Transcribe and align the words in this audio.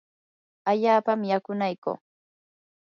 allaapam 0.69 1.19
yakunaykuu. 1.31 1.97